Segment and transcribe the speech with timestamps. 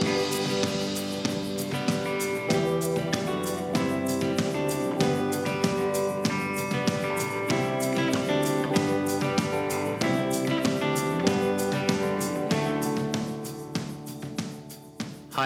[0.00, 0.04] Hi,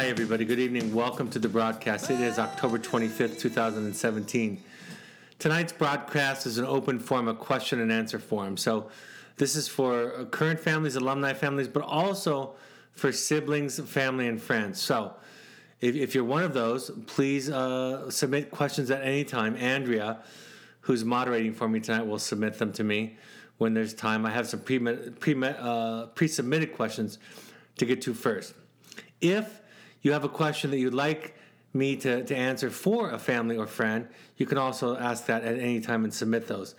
[0.09, 0.45] everybody.
[0.45, 0.93] Good evening.
[0.93, 2.11] Welcome to the broadcast.
[2.11, 4.63] It is October 25th, 2017.
[5.39, 8.59] Tonight's broadcast is an open form, a question and answer forum.
[8.59, 8.91] So,
[9.39, 12.55] this is for current families, alumni families, but also
[12.95, 14.81] for siblings, family, and friends.
[14.81, 15.15] So,
[15.81, 19.57] if, if you're one of those, please uh, submit questions at any time.
[19.57, 20.19] Andrea,
[20.81, 23.17] who's moderating for me tonight, will submit them to me
[23.59, 24.25] when there's time.
[24.25, 24.79] I have some pre
[25.43, 27.19] uh, submitted questions
[27.77, 28.55] to get to first.
[29.21, 29.61] If
[30.03, 31.37] you have a question that you'd like
[31.73, 35.59] me to, to answer for a family or friend, you can also ask that at
[35.59, 36.75] any time and submit those.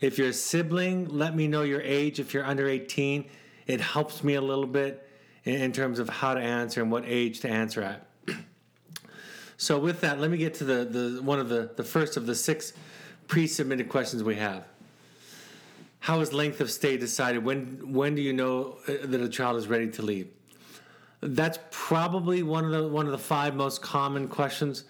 [0.00, 2.20] If you're a sibling, let me know your age.
[2.20, 3.26] If you're under 18,
[3.66, 5.05] it helps me a little bit
[5.46, 8.06] in, terms of how to answer and what age to answer at.
[9.56, 12.26] so with that, let me get to the, the one of the, the first of
[12.26, 12.72] the six
[13.28, 14.64] pre-submitted questions we have.
[16.00, 17.44] How is length of stay decided?
[17.44, 20.28] When when do you know uh, that a child is ready to leave?
[21.20, 24.84] That's probably one of the one of the five most common questions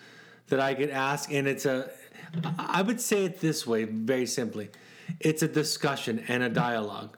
[0.49, 1.91] that I get asked, and it's a.
[2.59, 4.69] I would say it this way, very simply,
[5.21, 7.17] it's a discussion and a dialogue.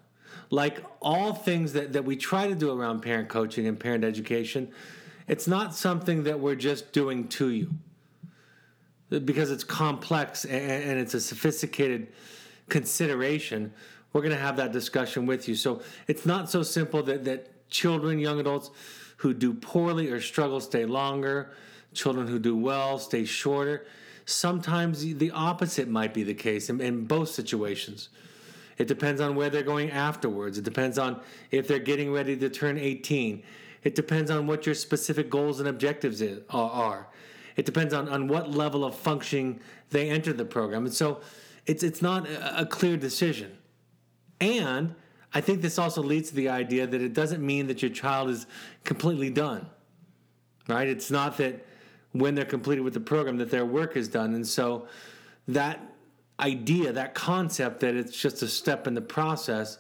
[0.51, 4.69] Like all things that, that we try to do around parent coaching and parent education,
[5.27, 7.71] it's not something that we're just doing to you
[9.11, 12.09] because it's complex and, and it's a sophisticated
[12.69, 13.73] consideration.
[14.13, 15.55] We're going to have that discussion with you.
[15.55, 18.71] So it's not so simple that, that children, young adults,
[19.19, 21.51] who do poorly or struggle stay longer,
[21.93, 23.87] children who do well stay shorter.
[24.25, 28.11] Sometimes the opposite might be the case in, in both situations.
[28.79, 30.57] It depends on where they're going afterwards.
[30.57, 33.43] It depends on if they're getting ready to turn 18.
[33.85, 37.09] It depends on what your specific goals and objectives are.
[37.57, 40.85] It depends on, on what level of functioning they enter the program.
[40.85, 41.21] And so
[41.67, 43.59] it's, it's not a clear decision.
[44.41, 44.95] And
[45.35, 48.31] I think this also leads to the idea that it doesn't mean that your child
[48.31, 48.47] is
[48.85, 49.67] completely done.
[50.69, 50.87] Right?
[50.87, 51.67] It's not that
[52.13, 54.35] when they're completed with the program that their work is done.
[54.35, 54.87] And so
[55.49, 55.81] that
[56.41, 59.79] idea, that concept that it's just a step in the process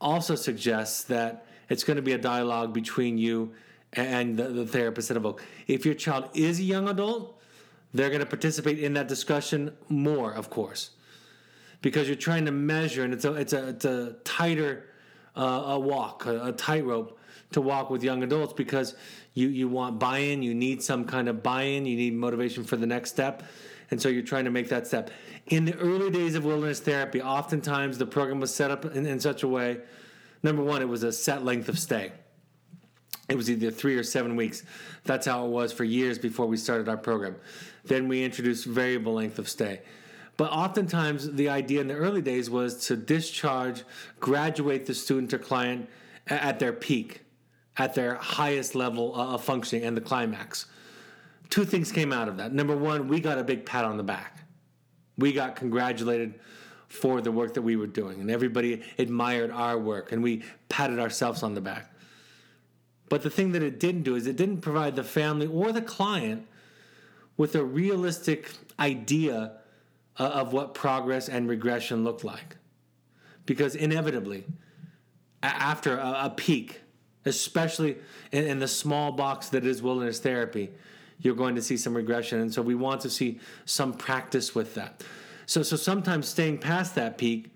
[0.00, 3.52] also suggests that it's going to be a dialogue between you
[3.92, 5.42] and the, the therapist Evoke.
[5.66, 7.40] If your child is a young adult,
[7.92, 10.90] they're going to participate in that discussion more, of course
[11.82, 14.84] because you're trying to measure, and it's a it's a it's a tighter
[15.36, 17.18] uh, a walk, a, a tightrope
[17.52, 18.94] to walk with young adults because
[19.34, 22.86] you you want buy-in, you need some kind of buy-in, you need motivation for the
[22.86, 23.42] next step,
[23.90, 25.10] and so you're trying to make that step.
[25.46, 29.20] In the early days of wilderness therapy, oftentimes the program was set up in, in
[29.20, 29.78] such a way.
[30.42, 32.12] Number one, it was a set length of stay.
[33.28, 34.64] It was either three or seven weeks.
[35.04, 37.36] That's how it was for years before we started our program.
[37.84, 39.82] Then we introduced variable length of stay.
[40.36, 43.84] But oftentimes, the idea in the early days was to discharge,
[44.20, 45.88] graduate the student or client
[46.26, 47.20] at their peak,
[47.76, 50.66] at their highest level of functioning and the climax.
[51.50, 52.52] Two things came out of that.
[52.52, 54.44] Number one, we got a big pat on the back.
[55.18, 56.40] We got congratulated
[56.88, 60.98] for the work that we were doing, and everybody admired our work, and we patted
[60.98, 61.92] ourselves on the back.
[63.08, 65.82] But the thing that it didn't do is it didn't provide the family or the
[65.82, 66.46] client
[67.36, 69.52] with a realistic idea
[70.18, 72.56] uh, of what progress and regression looked like.
[73.46, 74.44] Because inevitably,
[75.42, 76.82] after a, peak,
[77.24, 77.96] especially
[78.30, 80.70] in, the small box that is wilderness therapy,
[81.20, 82.40] you're going to see some regression.
[82.40, 85.02] And so we want to see some practice with that.
[85.46, 87.52] So, so sometimes staying past that peak,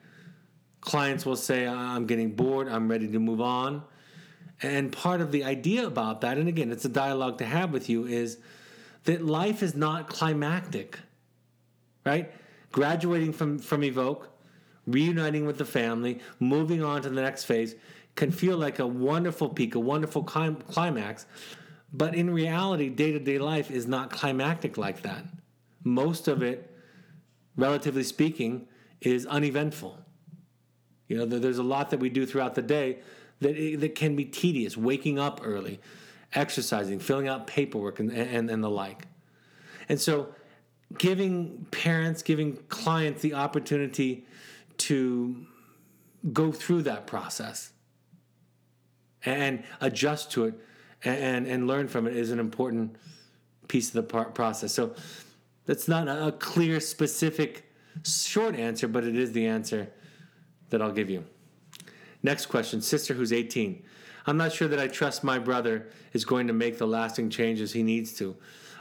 [0.80, 3.82] clients will say, I'm getting bored, I'm ready to move on.
[4.62, 7.88] And part of the idea about that, and again, it's a dialogue to have with
[7.88, 8.38] you, is
[9.04, 10.98] that life is not climactic,
[12.04, 12.32] right?
[12.74, 14.28] graduating from, from Evoke,
[14.88, 17.76] reuniting with the family, moving on to the next phase
[18.16, 21.26] can feel like a wonderful peak, a wonderful climax.
[21.96, 25.24] But in reality, day to day life is not climactic like that.
[25.84, 26.76] Most of it,
[27.56, 28.66] relatively speaking,
[29.00, 30.00] is uneventful.
[31.06, 32.98] You know, there's a lot that we do throughout the day
[33.40, 34.76] that, eh, that can be tedious.
[34.76, 35.80] Waking up early,
[36.32, 39.06] exercising, filling out paperwork, and, and, and the like.
[39.88, 40.34] And so
[40.98, 44.26] giving parents, giving clients the opportunity
[44.78, 45.46] to
[46.32, 47.70] go through that process
[49.24, 50.54] and adjust to it
[51.04, 52.96] and, and learn from it is an important
[53.68, 54.72] piece of the process.
[54.72, 54.94] So
[55.66, 57.70] that's not a clear, specific,
[58.04, 59.88] short answer, but it is the answer
[60.70, 61.24] that I'll give you.
[62.22, 63.82] Next question Sister who's 18.
[64.26, 67.72] I'm not sure that I trust my brother is going to make the lasting changes
[67.72, 68.34] he needs to.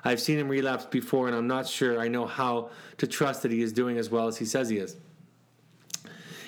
[0.05, 3.51] I've seen him relapse before, and I'm not sure I know how to trust that
[3.51, 4.97] he is doing as well as he says he is.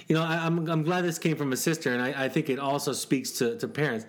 [0.07, 2.29] You know, I, am I'm, I'm glad this came from a sister, and I, I
[2.29, 4.05] think it also speaks to, to parents.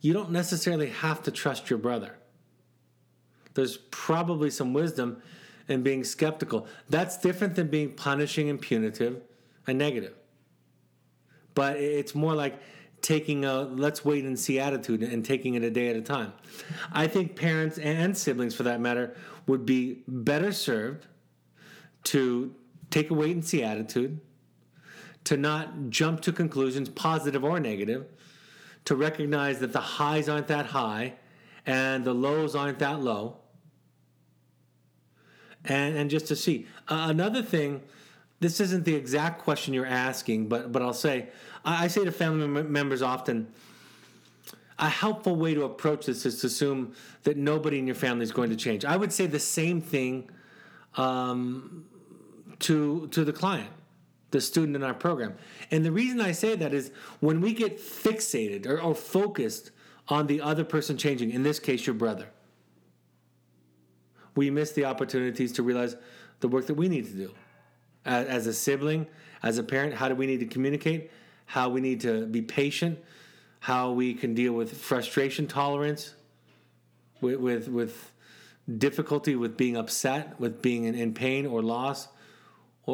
[0.00, 2.16] You don't necessarily have to trust your brother.
[3.54, 5.22] There's probably some wisdom
[5.68, 6.66] in being skeptical.
[6.88, 9.22] That's different than being punishing and punitive
[9.66, 10.14] and negative.
[11.54, 12.60] But it's more like
[13.02, 16.32] taking a let's wait and see attitude and taking it a day at a time.
[16.92, 21.06] I think parents and siblings, for that matter, would be better served
[22.04, 22.54] to
[22.90, 24.20] take a wait and see attitude,
[25.24, 28.06] to not jump to conclusions, positive or negative,
[28.84, 31.14] to recognize that the highs aren't that high
[31.66, 33.36] and the lows aren't that low.
[35.64, 36.66] And, and just to see.
[36.88, 37.82] Uh, another thing,
[38.40, 41.28] this isn't the exact question you're asking, but, but I'll say
[41.64, 43.48] I, say to family members often,
[44.78, 46.94] a helpful way to approach this is to assume
[47.24, 48.84] that nobody in your family is going to change.
[48.84, 50.30] I would say the same thing
[50.96, 51.84] um,
[52.60, 53.70] to to the client,
[54.30, 55.34] the student in our program.
[55.70, 56.90] And the reason I say that is
[57.20, 59.70] when we get fixated or, or focused
[60.08, 62.28] on the other person changing, in this case, your brother,
[64.36, 65.96] we miss the opportunities to realize
[66.40, 67.34] the work that we need to do.
[68.04, 69.06] As, as a sibling,
[69.42, 71.10] as a parent, how do we need to communicate?
[71.50, 72.96] how we need to be patient,
[73.58, 76.14] how we can deal with frustration tolerance,
[77.20, 78.12] with with, with
[78.78, 82.06] difficulty with being upset, with being in, in pain or loss,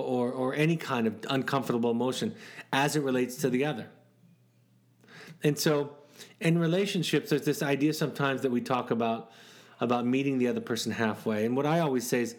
[0.00, 2.34] or, or, or any kind of uncomfortable emotion
[2.72, 3.86] as it relates to the other.
[5.42, 5.96] And so,
[6.40, 9.30] in relationships, there's this idea sometimes that we talk about
[9.80, 11.44] about meeting the other person halfway.
[11.44, 12.34] And what I always say is,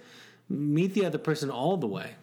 [0.50, 2.16] meet the other person all the way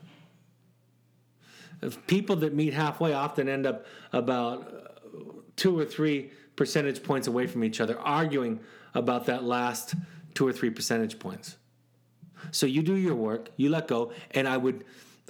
[2.06, 7.64] people that meet halfway often end up about two or three percentage points away from
[7.64, 8.60] each other, arguing
[8.94, 9.94] about that last
[10.34, 11.56] two or three percentage points.
[12.50, 14.84] So you do your work, you let go, and I would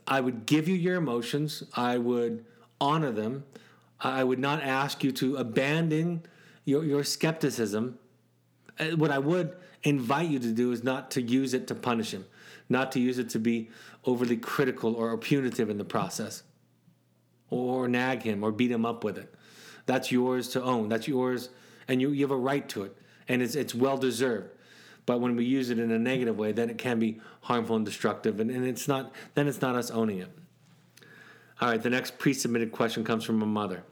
[0.07, 2.45] I would give you your emotions, I would
[2.81, 3.45] honor them,
[4.01, 6.23] I would not ask you to abandon
[6.65, 7.99] your, your skepticism.
[8.79, 12.13] Uh, what I would invite you to do is not to use it to punish
[12.13, 12.27] him,
[12.69, 13.71] not to use it to be
[14.05, 16.43] overly critical or punitive in the process
[17.51, 19.33] or nag him or beat him up with it.
[19.87, 20.89] That's yours to own.
[20.89, 21.51] That's yours,
[21.89, 22.97] and you, you have a right to it,
[23.29, 24.51] and it's, it's well deserved.
[25.07, 27.85] But when we use it in a negative way, then it can be harmful and
[27.85, 29.13] destructive, and, and it's not.
[29.35, 30.31] Then it's not us owning it.
[31.61, 33.85] All right, the next pre-submitted question comes from a mother.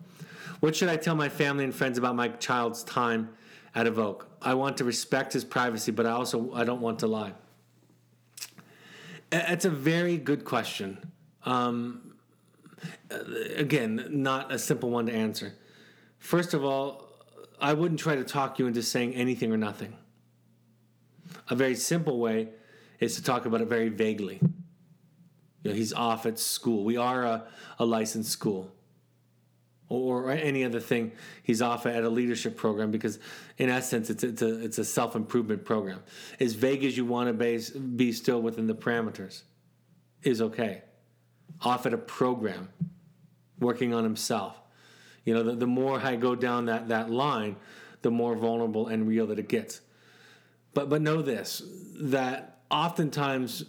[0.60, 3.30] What should I tell my family and friends about my child's time
[3.74, 4.28] at Evoke?
[4.40, 7.34] I want to respect his privacy, but I also I don't want to lie.
[9.30, 10.98] It's a very good question.
[11.44, 12.14] Um,
[13.56, 15.54] again, not a simple one to answer.
[16.18, 17.08] First of all,
[17.60, 19.96] I wouldn't try to talk you into saying anything or nothing.
[21.48, 22.48] A very simple way
[23.00, 24.40] is to talk about it very vaguely.
[25.62, 26.84] You know, he's off at school.
[26.84, 27.44] We are a,
[27.78, 28.72] a licensed school.
[29.88, 31.12] Or, any other thing,
[31.42, 33.18] he's off at a leadership program because,
[33.58, 36.02] in essence, it's, it's a, it's a self improvement program.
[36.40, 39.42] As vague as you want to base, be still within the parameters
[40.22, 40.82] is okay.
[41.60, 42.70] Off at a program
[43.58, 44.58] working on himself.
[45.24, 47.56] You know, the, the more I go down that, that line,
[48.00, 49.82] the more vulnerable and real that it gets.
[50.74, 51.62] But but know this
[52.00, 53.64] that oftentimes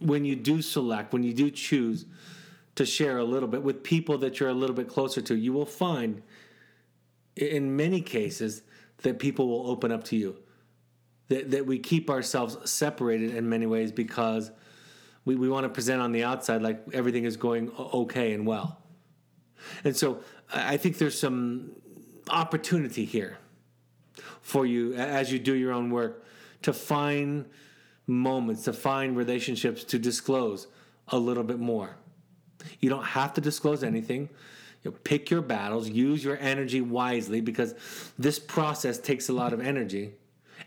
[0.00, 2.04] when you do select, when you do choose
[2.74, 5.52] to share a little bit with people that you're a little bit closer to, you
[5.52, 6.22] will find
[7.36, 8.62] in many cases
[8.98, 10.36] that people will open up to you.
[11.28, 14.50] That, that we keep ourselves separated in many ways because
[15.24, 18.82] we, we want to present on the outside like everything is going okay and well.
[19.84, 20.20] And so
[20.52, 21.72] I think there's some
[22.28, 23.38] opportunity here
[24.42, 26.24] for you as you do your own work
[26.64, 27.46] to find
[28.06, 30.66] moments, to find relationships to disclose
[31.08, 31.96] a little bit more.
[32.80, 34.30] You don't have to disclose anything.
[34.82, 37.74] You know, pick your battles, use your energy wisely because
[38.18, 40.12] this process takes a lot of energy.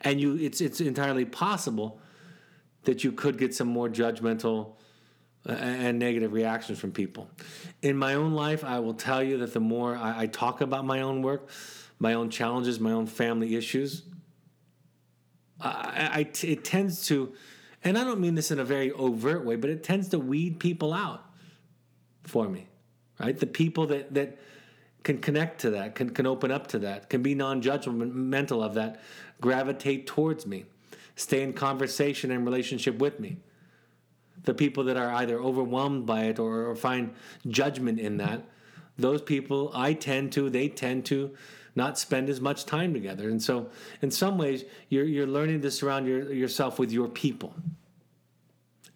[0.02, 2.00] And you it's it's entirely possible
[2.84, 4.74] that you could get some more judgmental
[5.50, 7.28] uh, and negative reactions from people.
[7.82, 10.86] In my own life, I will tell you that the more I, I talk about
[10.86, 11.50] my own work,
[11.98, 14.04] my own challenges, my own family issues,
[15.60, 17.34] I, I, it tends to,
[17.84, 20.60] and I don't mean this in a very overt way, but it tends to weed
[20.60, 21.26] people out
[22.24, 22.68] for me,
[23.20, 23.38] right?
[23.38, 24.38] The people that that
[25.04, 29.02] can connect to that, can can open up to that, can be non-judgmental of that,
[29.42, 30.66] gravitate towards me,
[31.16, 33.38] stay in conversation and relationship with me
[34.48, 37.14] the people that are either overwhelmed by it or, or find
[37.48, 38.44] judgment in that,
[38.98, 41.36] those people, I tend to, they tend to
[41.78, 43.30] not spend as much time together.
[43.30, 43.70] And so,
[44.02, 47.54] in some ways, you're, you're learning to surround your, yourself with your people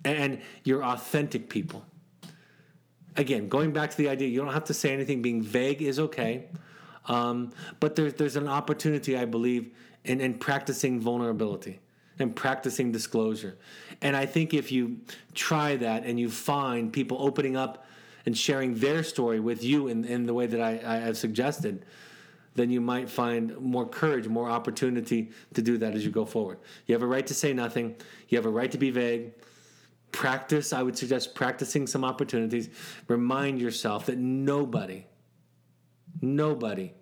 [0.04, 1.86] and your authentic people.
[3.16, 5.22] Again, going back to the idea, you don't have to say anything.
[5.22, 6.46] Being vague is okay.
[7.06, 9.72] Um, but there's, there's an opportunity, I believe,
[10.04, 11.80] in, in practicing vulnerability
[12.20, 13.58] and practicing disclosure.
[14.02, 15.02] And I think if you
[15.36, 17.86] try that and you find people opening up
[18.26, 21.86] and sharing their story with you in, in the way that I, I have suggested,
[22.56, 26.60] then you might find more courage, more opportunity to do that as you go forward.
[26.86, 27.96] You have a right to say nothing,
[28.28, 29.34] you have a right to be vague.
[30.12, 32.70] Practice, I would suggest practicing some opportunities.
[33.08, 35.06] Remind yourself that nobody,
[36.22, 36.94] nobody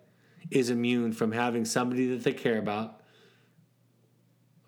[0.50, 3.00] is immune from having somebody that they care about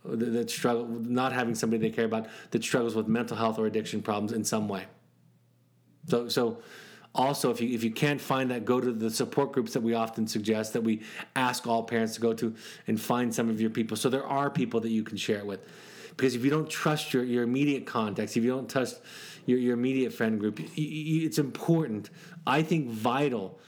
[0.04, 4.02] that struggle not having somebody they care about that struggles with mental health or addiction
[4.02, 4.84] problems in some way.
[6.08, 6.58] So so
[7.14, 9.94] also if you if you can't find that go to the support groups that we
[9.94, 11.02] often suggest that we
[11.36, 12.54] ask all parents to go to
[12.86, 13.96] and find some of your people.
[13.96, 15.60] So there are people that you can share it with.
[16.10, 19.00] Because if you don't trust your, your immediate context if you don't trust
[19.46, 22.10] your, your immediate friend group it's important
[22.46, 23.58] i think vital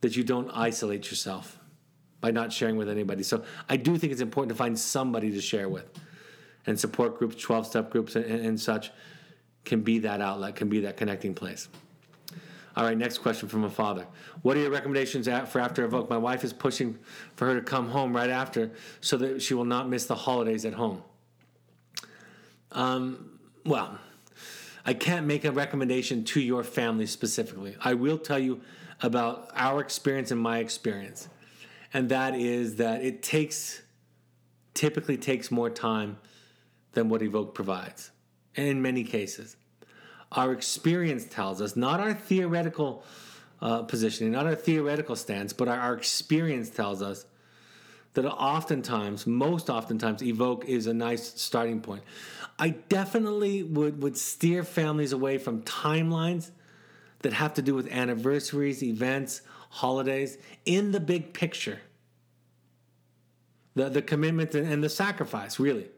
[0.00, 1.58] that you don't isolate yourself
[2.20, 3.22] by not sharing with anybody.
[3.22, 5.88] So i do think it's important to find somebody to share with.
[6.66, 8.90] And support groups 12 step groups and, and such
[9.64, 11.68] can be that outlet can be that connecting place
[12.78, 14.06] all right, next question from a father.
[14.42, 16.08] What are your recommendations for after Evoke?
[16.08, 16.96] My wife is pushing
[17.34, 18.70] for her to come home right after
[19.00, 21.02] so that she will not miss the holidays at home.
[22.70, 23.98] Um, well,
[24.86, 27.74] I can't make a recommendation to your family specifically.
[27.80, 28.60] I will tell you
[29.02, 31.28] about our experience and my experience.
[31.92, 33.82] And that is that it takes,
[34.74, 36.18] typically takes more time
[36.92, 38.12] than what Evoke provides,
[38.54, 39.56] in many cases
[40.32, 43.04] our experience tells us, not our theoretical
[43.60, 47.24] uh, positioning, not our theoretical stance, but our, our experience tells us
[48.14, 52.02] that oftentimes, most oftentimes, Evoke is a nice starting point.
[52.58, 56.50] I definitely would, would steer families away from timelines
[57.20, 61.80] that have to do with anniversaries, events, holidays, in the big picture.
[63.74, 65.88] The, the commitment and the sacrifice, really,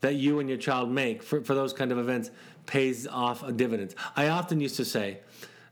[0.00, 2.30] that you and your child make for, for those kind of events
[2.66, 3.94] pays off dividends.
[4.14, 5.20] I often used to say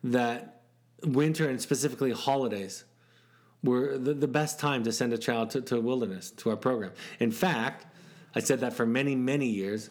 [0.05, 0.63] that
[1.03, 2.85] winter and specifically holidays
[3.63, 6.93] were the, the best time to send a child to, to wilderness, to our program.
[7.19, 7.87] In fact,
[8.35, 9.91] I said that for many, many years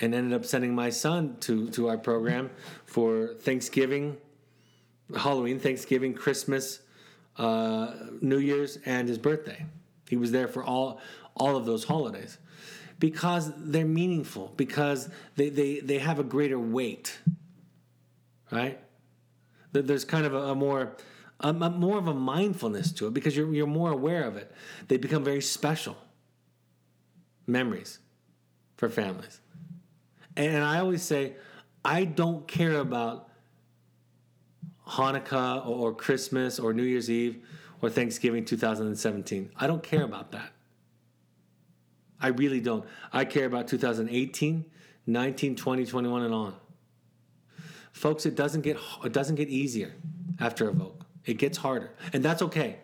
[0.00, 2.50] and ended up sending my son to, to our program
[2.84, 4.16] for Thanksgiving,
[5.16, 6.80] Halloween, Thanksgiving, Christmas,
[7.38, 9.64] uh, New Year's, and his birthday.
[10.08, 11.00] He was there for all,
[11.34, 12.38] all of those holidays
[12.98, 17.18] because they're meaningful, because they, they, they have a greater weight,
[18.50, 18.80] right?
[19.72, 20.96] There's kind of a, a more
[21.40, 24.50] a, a more of a mindfulness to it because you're, you're more aware of it.
[24.88, 25.96] They become very special
[27.46, 27.98] memories
[28.76, 29.40] for families.
[30.36, 31.34] And I always say,
[31.84, 33.28] I don't care about
[34.86, 37.42] Hanukkah or Christmas or New Year's Eve
[37.82, 39.50] or Thanksgiving 2017.
[39.56, 40.52] I don't care about that.
[42.20, 42.84] I really don't.
[43.12, 44.64] I care about 2018,
[45.06, 46.54] 19, 20, 21 and on.
[47.92, 49.94] Folks, it doesn't get it doesn't get easier
[50.40, 51.02] after Evoke.
[51.24, 51.90] It gets harder.
[52.12, 52.76] And that's okay.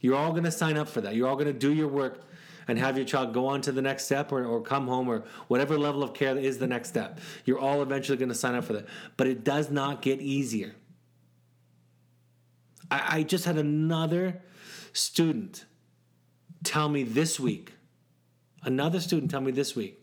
[0.00, 1.14] You're all going to sign up for that.
[1.14, 2.24] You're all going to do your work
[2.68, 5.24] and have your child go on to the next step or, or come home or
[5.48, 7.20] whatever level of care is the next step.
[7.44, 8.86] You're all eventually going to sign up for that.
[9.16, 10.74] But it does not get easier.
[12.90, 14.42] I, I just had another
[14.92, 15.64] student
[16.62, 17.72] tell me this week
[18.62, 19.98] Another student told me this week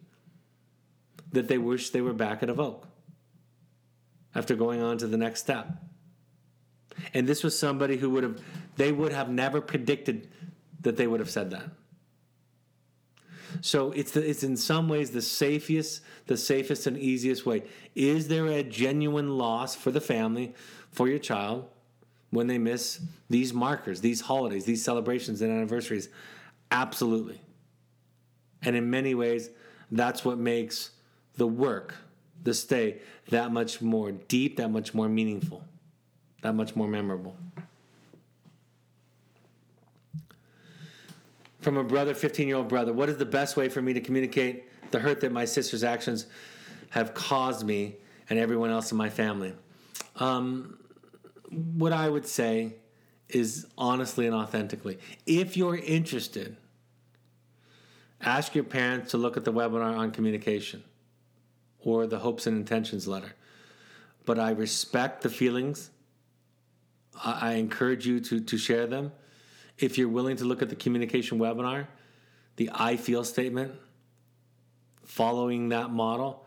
[1.31, 2.87] that they wish they were back at Evoke
[4.35, 5.69] after going on to the next step.
[7.13, 8.41] And this was somebody who would have,
[8.75, 10.29] they would have never predicted
[10.81, 11.69] that they would have said that.
[13.61, 17.63] So it's the, it's in some ways the safest, the safest and easiest way.
[17.95, 20.53] Is there a genuine loss for the family,
[20.91, 21.67] for your child,
[22.29, 26.09] when they miss these markers, these holidays, these celebrations and anniversaries?
[26.69, 27.41] Absolutely.
[28.63, 29.49] And in many ways,
[29.91, 30.91] that's what makes
[31.35, 31.95] the work,
[32.43, 32.99] the stay,
[33.29, 35.63] that much more deep, that much more meaningful,
[36.41, 37.35] that much more memorable.
[41.61, 44.01] From a brother, 15 year old brother, what is the best way for me to
[44.01, 46.27] communicate the hurt that my sister's actions
[46.89, 47.95] have caused me
[48.29, 49.53] and everyone else in my family?
[50.15, 50.77] Um,
[51.49, 52.73] what I would say
[53.27, 54.99] is honestly and authentically.
[55.25, 56.57] If you're interested,
[58.21, 60.83] Ask your parents to look at the webinar on communication
[61.79, 63.33] or the hopes and intentions letter.
[64.25, 65.91] But I respect the feelings
[67.23, 69.11] I, I encourage you to, to share them.
[69.77, 71.87] If you're willing to look at the communication webinar,
[72.57, 73.73] the I feel statement,
[75.03, 76.45] following that model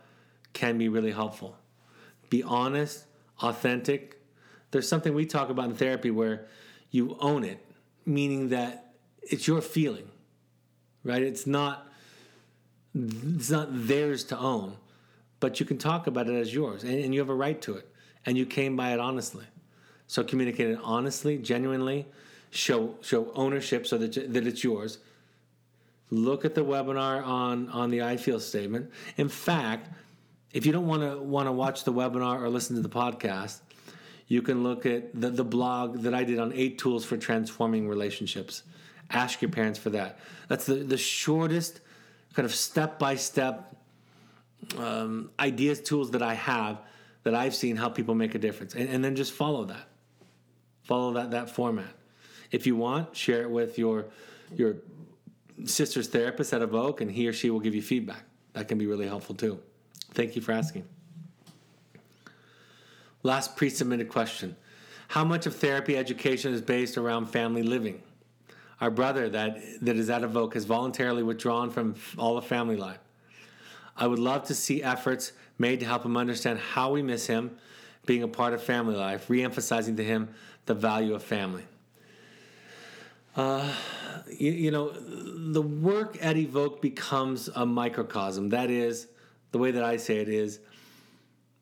[0.52, 1.56] can be really helpful.
[2.28, 3.04] Be honest,
[3.40, 4.20] authentic.
[4.70, 6.46] There's something we talk about in therapy where
[6.90, 7.64] you own it,
[8.04, 10.10] meaning that it's your feeling,
[11.04, 11.22] right?
[11.22, 11.88] It's not
[12.94, 14.76] it's not theirs to own,
[15.40, 17.74] but you can talk about it as yours, and, and you have a right to
[17.76, 17.88] it,
[18.26, 19.46] and you came by it honestly.
[20.06, 22.06] So communicate it honestly, genuinely,
[22.50, 24.98] show show ownership so that that it's yours.
[26.10, 28.90] Look at the webinar on on the I feel statement.
[29.16, 29.88] In fact,
[30.52, 33.60] if you don't want to want to watch the webinar or listen to the podcast,
[34.28, 37.88] you can look at the, the blog that I did on eight tools for transforming
[37.88, 38.62] relationships.
[39.12, 40.18] Ask your parents for that.
[40.48, 41.80] That's the, the shortest
[42.34, 43.76] kind of step by step
[45.38, 46.80] ideas, tools that I have
[47.24, 48.74] that I've seen how people make a difference.
[48.74, 49.88] And, and then just follow that.
[50.82, 51.92] Follow that, that format.
[52.50, 54.06] If you want, share it with your,
[54.54, 54.76] your
[55.64, 58.24] sister's therapist at Evoke, and he or she will give you feedback.
[58.52, 59.60] That can be really helpful too.
[60.12, 60.84] Thank you for asking.
[63.22, 64.56] Last pre submitted question
[65.08, 68.02] How much of therapy education is based around family living?
[68.82, 72.98] Our brother that, that is at Evoke has voluntarily withdrawn from all of family life.
[73.96, 77.56] I would love to see efforts made to help him understand how we miss him
[78.06, 80.30] being a part of family life, re emphasizing to him
[80.66, 81.62] the value of family.
[83.36, 83.72] Uh,
[84.26, 88.48] you, you, know, the work at Evoke becomes a microcosm.
[88.48, 89.06] That is,
[89.52, 90.58] the way that I say it is,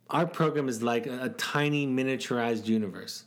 [0.08, 3.24] our program is like a, a tiny miniaturized universe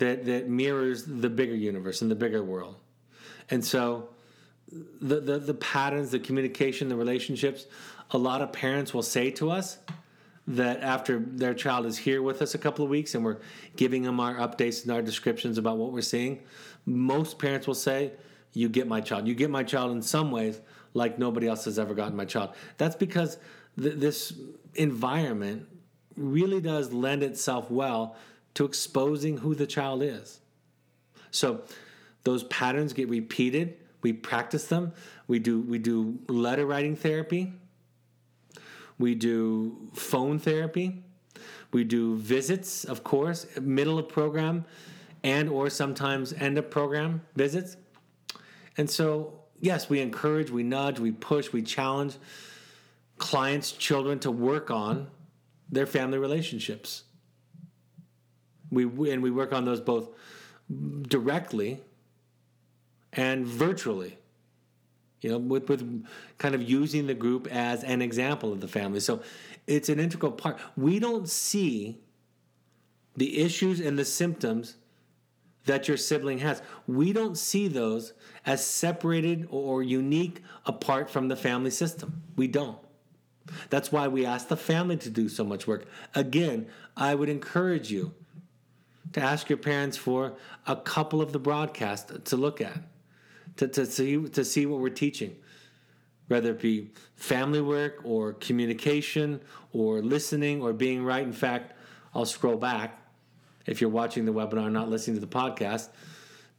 [0.00, 2.76] that, that mirrors the bigger universe and the bigger world.
[3.50, 4.08] And so
[4.72, 7.66] the, the, the patterns, the communication, the relationships,
[8.10, 9.78] a lot of parents will say to us
[10.46, 13.38] that after their child is here with us a couple of weeks and we're
[13.76, 16.40] giving them our updates and our descriptions about what we're seeing,
[16.86, 18.12] most parents will say,
[18.54, 19.28] You get my child.
[19.28, 20.60] You get my child in some ways
[20.94, 22.54] like nobody else has ever gotten my child.
[22.78, 23.36] That's because
[23.80, 24.32] th- this
[24.74, 25.66] environment
[26.16, 28.16] really does lend itself well
[28.54, 30.40] to exposing who the child is.
[31.30, 31.62] So
[32.24, 33.76] those patterns get repeated.
[34.02, 34.92] We practice them.
[35.28, 37.52] We do we do letter writing therapy.
[38.98, 41.02] We do phone therapy.
[41.72, 44.64] We do visits, of course, middle of program
[45.22, 47.76] and or sometimes end of program visits.
[48.76, 52.16] And so, yes, we encourage, we nudge, we push, we challenge
[53.18, 55.08] clients, children to work on
[55.70, 57.04] their family relationships.
[58.70, 60.08] We and we work on those both
[61.02, 61.80] directly
[63.12, 64.18] and virtually.
[65.20, 66.06] You know, with, with
[66.38, 69.00] kind of using the group as an example of the family.
[69.00, 69.22] So
[69.66, 70.58] it's an integral part.
[70.76, 71.98] We don't see
[73.16, 74.76] the issues and the symptoms
[75.66, 76.62] that your sibling has.
[76.86, 78.14] We don't see those
[78.46, 82.22] as separated or unique apart from the family system.
[82.36, 82.78] We don't.
[83.68, 85.84] That's why we ask the family to do so much work.
[86.14, 88.14] Again, I would encourage you
[89.12, 90.34] to ask your parents for
[90.66, 92.82] a couple of the broadcasts to look at,
[93.56, 95.36] to, to, see, to see what we're teaching,
[96.28, 99.40] whether it be family work or communication
[99.72, 101.24] or listening or being right.
[101.24, 101.74] In fact,
[102.14, 103.00] I'll scroll back
[103.66, 105.88] if you're watching the webinar, not listening to the podcast,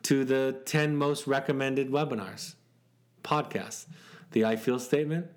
[0.04, 2.56] to the 10 most recommended webinars,
[3.24, 3.86] podcasts.
[4.32, 5.28] The I Feel Statement,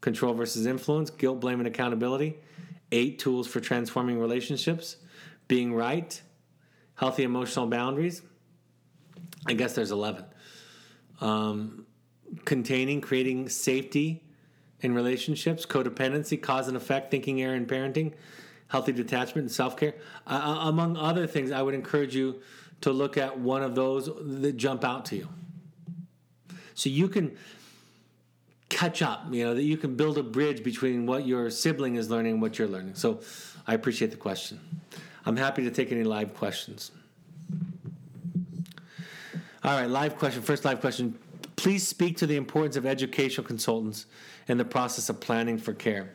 [0.00, 2.38] Control versus Influence, Guilt, Blame, and Accountability,
[2.90, 4.96] Eight Tools for Transforming Relationships,
[5.46, 6.20] Being Right,
[6.98, 8.22] Healthy Emotional Boundaries.
[9.46, 10.24] I guess there's 11.
[11.20, 11.86] Um,
[12.44, 14.24] containing, creating safety
[14.80, 18.14] in relationships, codependency, cause and effect, thinking, error, and parenting,
[18.66, 19.94] healthy detachment, and self care.
[20.26, 22.40] Uh, among other things, I would encourage you
[22.80, 25.28] to look at one of those that jump out to you.
[26.74, 27.36] So you can
[28.68, 32.10] catch up, you know, that you can build a bridge between what your sibling is
[32.10, 32.94] learning and what you're learning.
[32.96, 33.20] So
[33.66, 34.60] I appreciate the question.
[35.28, 36.90] I'm happy to take any live questions.
[39.62, 40.40] All right, live question.
[40.40, 41.18] First live question.
[41.54, 44.06] Please speak to the importance of educational consultants
[44.48, 46.14] in the process of planning for care.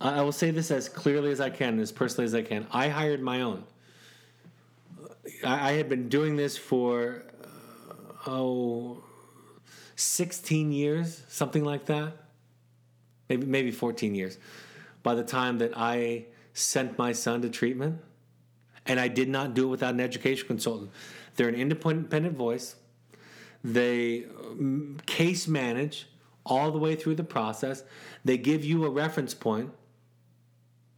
[0.00, 2.68] I will say this as clearly as I can, as personally as I can.
[2.70, 3.64] I hired my own.
[5.44, 9.02] I had been doing this for, uh, oh,
[9.96, 12.12] 16 years, something like that.
[13.28, 14.38] Maybe maybe 14 years.
[15.02, 18.00] By the time that I sent my son to treatment,
[18.88, 20.90] and I did not do it without an education consultant.
[21.36, 22.74] They're an independent voice.
[23.62, 26.08] They um, case manage
[26.44, 27.84] all the way through the process.
[28.24, 29.70] They give you a reference point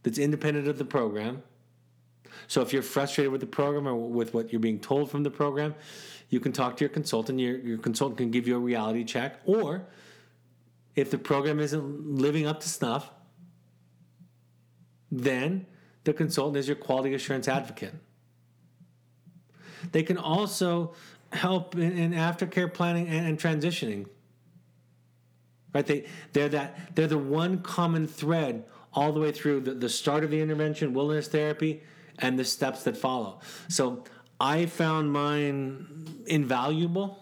[0.03, 1.43] that's independent of the program.
[2.47, 5.29] So if you're frustrated with the program or with what you're being told from the
[5.29, 5.75] program,
[6.29, 7.39] you can talk to your consultant.
[7.39, 9.39] Your, your consultant can give you a reality check.
[9.45, 9.85] Or
[10.95, 13.09] if the program isn't living up to snuff,
[15.11, 15.65] then
[16.03, 17.93] the consultant is your quality assurance advocate.
[19.91, 20.93] They can also
[21.31, 24.07] help in, in aftercare planning and, and transitioning.
[25.73, 25.85] Right?
[25.85, 30.23] They they're that they're the one common thread all the way through the, the start
[30.23, 31.81] of the intervention, wilderness therapy,
[32.19, 33.39] and the steps that follow.
[33.69, 34.03] So
[34.39, 37.17] I found mine invaluable.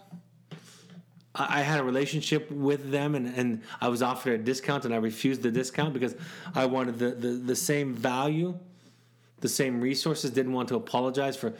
[1.32, 4.96] I had a relationship with them and, and I was offered a discount and I
[4.96, 6.16] refused the discount because
[6.56, 8.58] I wanted the, the, the same value,
[9.40, 11.54] the same resources, didn't want to apologize for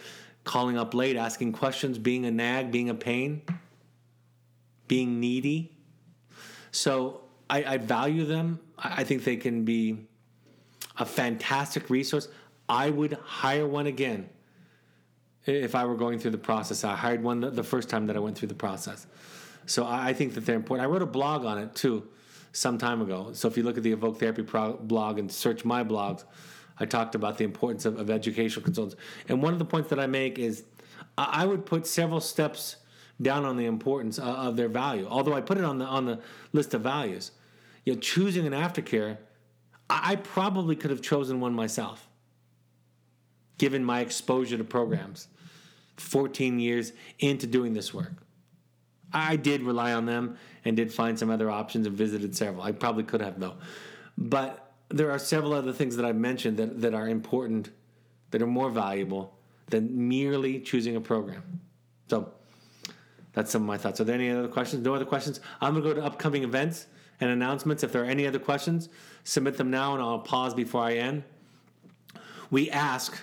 [0.44, 3.42] calling up late, asking questions, being a nag, being a pain,
[4.88, 5.76] being needy.
[6.72, 8.60] So I, I value them.
[8.78, 10.06] I, I think they can be
[10.98, 12.28] a fantastic resource.
[12.68, 14.28] I would hire one again
[15.44, 16.84] if I were going through the process.
[16.84, 19.06] I hired one the, first time that I went through the process.
[19.66, 20.88] So I, think that they're important.
[20.88, 22.08] I wrote a blog on it too
[22.52, 23.30] some time ago.
[23.32, 26.24] So if you look at the Evoke Therapy blog and search my blogs,
[26.80, 29.00] I talked about the importance of, of educational consultants.
[29.28, 30.64] And one of the points that I make is
[31.16, 32.76] I, I would put several steps
[33.20, 35.06] down on the importance of, of their value.
[35.08, 36.20] Although I put it on the on the
[36.52, 37.32] list of values,
[37.84, 39.18] you know, choosing an aftercare,
[39.88, 42.08] I, I probably could have chosen one myself,
[43.58, 45.28] given my exposure to programs.
[46.00, 48.12] 14 years into doing this work.
[49.12, 52.62] I did rely on them and did find some other options and visited several.
[52.62, 53.56] I probably could have, though.
[54.16, 57.70] But there are several other things that I've mentioned that, that are important,
[58.32, 59.32] that are more valuable
[59.68, 61.60] than merely choosing a program.
[62.08, 62.32] So
[63.32, 64.00] that's some of my thoughts.
[64.00, 64.84] Are there any other questions?
[64.84, 65.40] No other questions?
[65.60, 66.86] I'm going to go to upcoming events
[67.20, 67.84] and announcements.
[67.84, 68.88] If there are any other questions,
[69.22, 71.22] submit them now and I'll pause before I end.
[72.50, 73.16] We ask,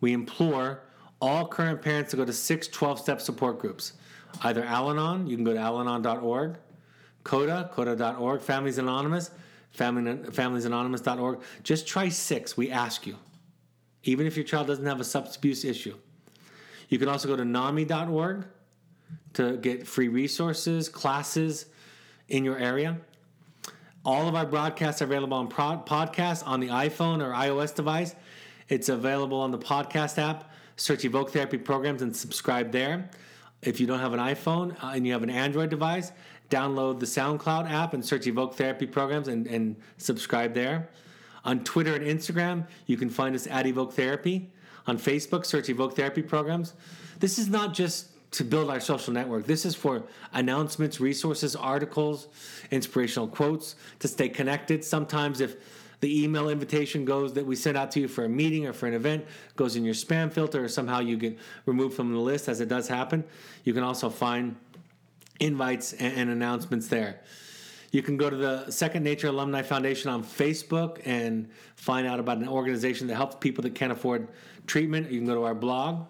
[0.00, 0.82] we implore
[1.22, 3.94] all current parents to go to six 12 step support groups.
[4.42, 6.56] Either Al Anon, you can go to alanon.org,
[7.24, 9.30] CODA, CODA.org, Families Anonymous,
[9.72, 11.40] family, familiesanonymous.org.
[11.62, 13.16] Just try six, we ask you,
[14.04, 15.96] even if your child doesn't have a substance abuse issue.
[16.88, 18.44] You can also go to NAMI.org
[19.34, 21.66] to get free resources, classes
[22.28, 22.98] in your area.
[24.04, 28.14] All of our broadcasts are available on pod- podcast on the iPhone or iOS device.
[28.68, 30.50] It's available on the podcast app.
[30.76, 33.08] Search Evoke Therapy Programs and subscribe there.
[33.62, 36.10] If you don't have an iPhone uh, and you have an Android device,
[36.52, 40.90] download the SoundCloud app and search Evoke Therapy Programs and, and subscribe there.
[41.44, 44.50] On Twitter and Instagram, you can find us at Evoke Therapy.
[44.86, 46.74] On Facebook, search Evoke Therapy Programs.
[47.20, 49.46] This is not just to build our social network.
[49.46, 52.28] This is for announcements, resources, articles,
[52.70, 54.84] inspirational quotes to stay connected.
[54.84, 55.56] Sometimes, if
[56.00, 58.86] the email invitation goes that we send out to you for a meeting or for
[58.88, 62.48] an event goes in your spam filter, or somehow you get removed from the list,
[62.48, 63.22] as it does happen,
[63.64, 64.56] you can also find
[65.42, 67.20] invites and, and announcements there.
[67.90, 72.38] You can go to the Second Nature Alumni Foundation on Facebook and find out about
[72.38, 74.28] an organization that helps people that can't afford
[74.66, 75.10] treatment.
[75.10, 76.06] You can go to our blog.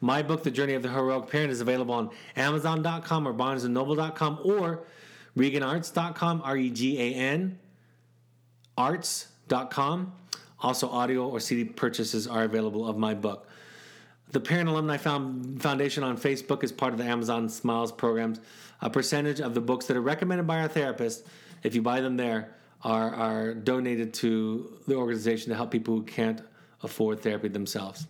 [0.00, 4.84] My book, The Journey of the Heroic Parent, is available on Amazon.com or BarnesandNoble.com or
[5.36, 7.58] ReganArts.com, R E G A N,
[8.76, 10.12] arts.com.
[10.62, 13.49] Also, audio or CD purchases are available of my book.
[14.32, 18.40] The Parent Alumni Foundation on Facebook is part of the Amazon Smiles programs.
[18.80, 21.26] A percentage of the books that are recommended by our therapist,
[21.64, 26.04] if you buy them there, are, are donated to the organization to help people who
[26.04, 26.42] can't
[26.84, 28.06] afford therapy themselves.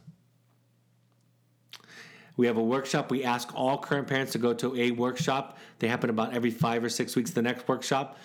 [2.36, 3.10] We have a workshop.
[3.10, 5.58] We ask all current parents to go to a workshop.
[5.78, 7.30] They happen about every five or six weeks.
[7.30, 8.18] The next workshop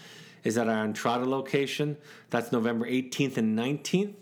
[0.43, 1.95] is at our Entrada location.
[2.29, 4.15] That's November 18th and 19th.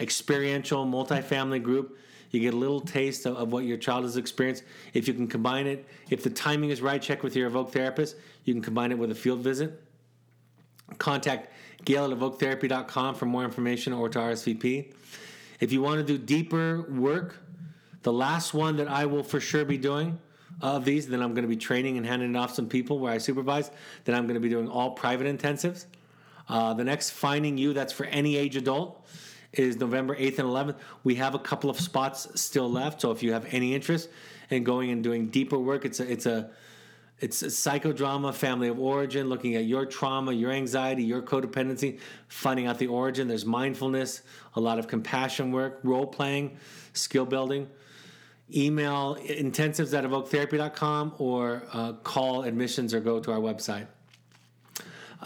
[0.00, 1.98] Experiential multifamily group
[2.30, 4.64] you get a little taste of, of, what your child has experienced.
[4.92, 8.16] If you can combine it, if the timing is right, check with your Evoke therapist.
[8.44, 9.82] You can combine it with a field visit.
[10.98, 11.52] Contact
[11.84, 14.92] Gail at evoketherapy.com for more information or to RSVP.
[15.60, 17.36] If you want to do deeper work,
[18.02, 20.18] the last one that I will for sure be doing
[20.60, 23.18] of these, then I'm going to be training and handing off some people where I
[23.18, 23.70] supervise.
[24.04, 25.86] Then I'm going to be doing all private intensives.
[26.48, 29.06] Uh, the next, Finding You, that's for any age adult
[29.52, 30.76] is November 8th and 11th.
[31.04, 34.08] We have a couple of spots still left, so if you have any interest
[34.50, 36.50] in going and doing deeper work, it's a it's a
[37.20, 42.66] it's a psychodrama, family of origin, looking at your trauma, your anxiety, your codependency, finding
[42.66, 43.26] out the origin.
[43.26, 44.22] There's mindfulness,
[44.54, 46.56] a lot of compassion work, role playing,
[46.92, 47.68] skill building.
[48.54, 53.88] Email intensives at evoketherapy.com or uh, call admissions or go to our website.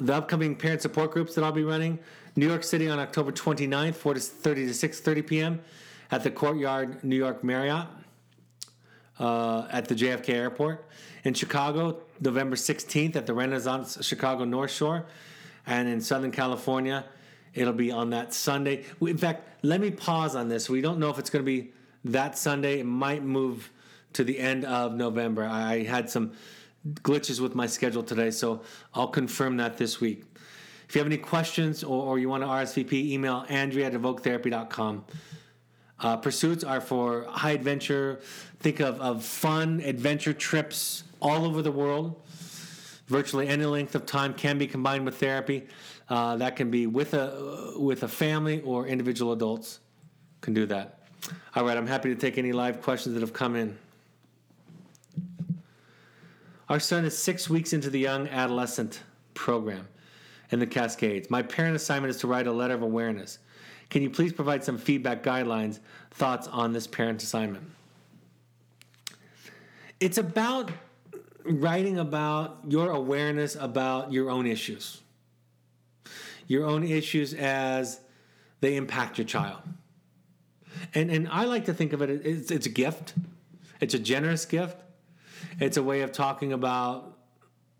[0.00, 1.98] The upcoming parent support groups that I'll be running
[2.34, 5.60] New York City on October 29th, 4 to 30 to 6:30 p.m.
[6.10, 7.86] at the Courtyard New York Marriott
[9.18, 10.86] uh, at the JFK Airport.
[11.24, 15.06] In Chicago, November 16th at the Renaissance Chicago North Shore.
[15.66, 17.04] And in Southern California,
[17.54, 18.84] it'll be on that Sunday.
[19.00, 20.68] In fact, let me pause on this.
[20.68, 21.72] We don't know if it's going to be
[22.04, 22.80] that Sunday.
[22.80, 23.70] It might move
[24.14, 25.44] to the end of November.
[25.44, 26.32] I had some
[26.86, 28.62] glitches with my schedule today, so
[28.94, 30.24] I'll confirm that this week.
[30.92, 35.06] If you have any questions or, or you want to RSVP, email Andrea at evoketherapy.com.
[35.98, 38.20] Uh, pursuits are for high adventure.
[38.60, 42.20] Think of, of fun adventure trips all over the world.
[43.06, 45.66] Virtually any length of time can be combined with therapy.
[46.10, 49.80] Uh, that can be with a with a family or individual adults
[50.42, 50.98] can do that.
[51.56, 53.78] All right, I'm happy to take any live questions that have come in.
[56.68, 59.00] Our son is six weeks into the young adolescent
[59.32, 59.88] program
[60.52, 61.30] in the Cascades.
[61.30, 63.38] My parent assignment is to write a letter of awareness.
[63.90, 65.80] Can you please provide some feedback guidelines,
[66.12, 67.64] thoughts on this parent assignment?
[69.98, 70.70] It's about
[71.44, 75.00] writing about your awareness about your own issues,
[76.46, 78.00] your own issues as
[78.60, 79.60] they impact your child.
[80.94, 83.14] And, and I like to think of it as it's a gift,
[83.80, 84.76] it's a generous gift.
[85.60, 87.11] It's a way of talking about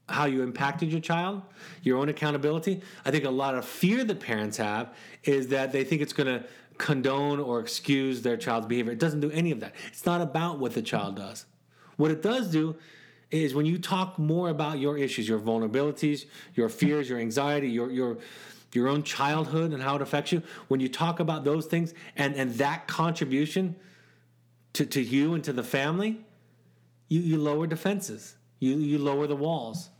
[0.08, 1.42] how you impacted your child,
[1.82, 2.82] your own accountability.
[3.04, 6.26] I think a lot of fear that parents have is that they think it's going
[6.26, 6.46] to
[6.78, 8.92] condone or excuse their child's behavior.
[8.92, 9.74] It doesn't do any of that.
[9.88, 11.46] It's not about what the child does.
[11.96, 12.76] What it does do
[13.30, 17.90] is when you talk more about your issues, your vulnerabilities, your fears, your anxiety, your
[17.90, 18.18] your
[18.72, 22.34] your own childhood and how it affects you, when you talk about those things and,
[22.34, 23.76] and that contribution
[24.72, 26.20] to, to you and to the family,
[27.08, 28.36] you, you lower defenses.
[28.62, 29.90] You, you lower the walls.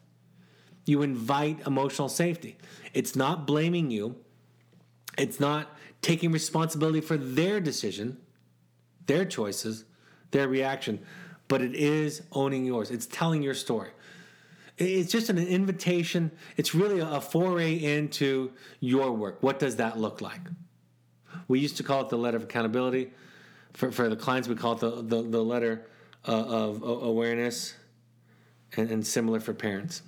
[0.87, 2.59] You invite emotional safety.
[2.95, 4.15] It's not blaming you,
[5.19, 8.19] it's not taking responsibility for their decision,
[9.07, 9.85] their choices,
[10.31, 11.01] their reaction,
[11.49, 12.93] but it is owning yours.
[12.93, 13.91] It's telling your story.
[14.79, 16.31] It's just an invitation.
[16.57, 19.43] It's really a foray into your work.
[19.43, 20.41] What does that look like?
[21.49, 23.11] We used to call it the letter of accountability.
[23.73, 25.89] For, for the clients, we call it the, the, the letter
[26.27, 27.75] uh, of awareness,
[28.77, 30.03] and, and similar for parents.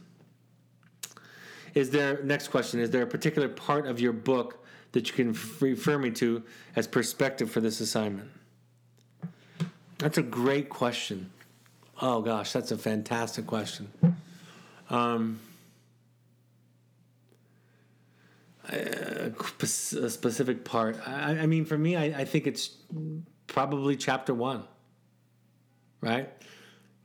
[1.75, 5.39] Is there, next question, is there a particular part of your book that you can
[5.61, 6.43] refer me to
[6.77, 8.31] as perspective for this assignment?
[9.99, 11.31] That's a great question.
[12.01, 13.91] Oh gosh, that's a fantastic question.
[14.91, 15.41] Um,
[18.69, 19.31] a
[20.09, 20.99] specific part.
[21.07, 22.71] I, I mean, for me, I, I, think it's
[23.47, 24.65] probably chapter one,
[26.01, 26.31] right?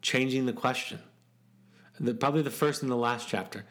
[0.02, 1.00] Changing the question.
[2.00, 3.66] The, probably the first and the last chapter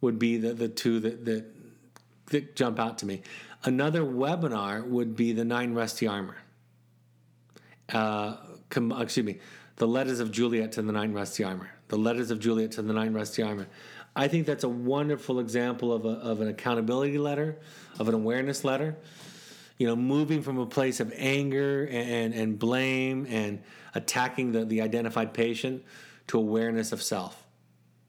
[0.00, 1.44] would be the, the two that, that,
[2.26, 3.22] that jump out to me.
[3.64, 6.36] Another webinar would be the Knight in Rusty Armor.
[7.92, 8.36] Uh,
[8.68, 9.38] com, excuse me,
[9.76, 11.70] the Letters of Juliet to the Knight in Rusty Armor.
[11.88, 13.66] The Letters of Juliet to the Knight in Rusty Armor.
[14.14, 17.58] I think that's a wonderful example of, a, of an accountability letter,
[17.98, 18.96] of an awareness letter.
[19.78, 23.62] You know, moving from a place of anger and, and blame and
[23.94, 25.84] attacking the, the identified patient
[26.28, 27.44] to awareness of self.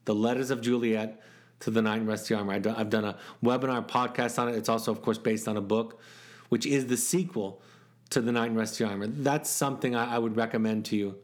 [0.04, 1.20] The Letters of Juliet
[1.60, 2.54] to the Knight in Rusty Armor.
[2.54, 4.54] I've done a webinar podcast on it.
[4.54, 6.00] It's also, of course, based on a book,
[6.48, 7.62] which is the sequel
[8.10, 9.06] to the Knight in Rusty Armor.
[9.06, 11.16] That's something I, would recommend to you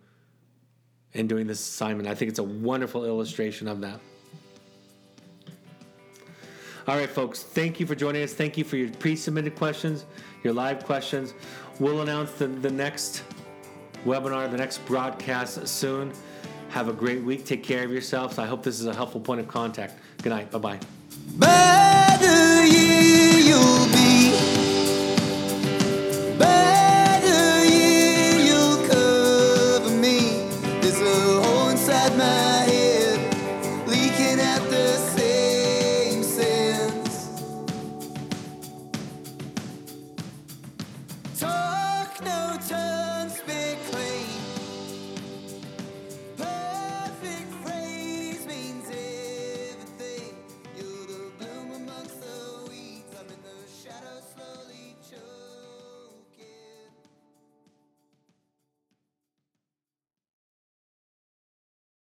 [1.12, 2.08] in doing this assignment.
[2.08, 4.00] I think it's a wonderful illustration of that.
[6.86, 8.32] All right, folks, thank you for joining us.
[8.32, 10.04] Thank you for your pre submitted questions,
[10.44, 11.34] your live questions.
[11.80, 13.24] We'll announce the, the next
[14.04, 16.12] webinar, the next broadcast soon.
[16.76, 17.46] Have a great week.
[17.46, 18.38] Take care of yourselves.
[18.38, 19.94] I hope this is a helpful point of contact.
[20.22, 20.50] Good night.
[20.50, 20.78] Bye
[21.38, 21.75] bye.